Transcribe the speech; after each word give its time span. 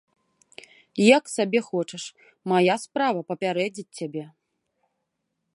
Як 1.17 1.23
сабе 1.35 1.59
хочаш, 1.69 2.03
мая 2.53 2.75
справа 2.87 3.21
папярэдзіць 3.33 3.95
цябе. 4.03 4.23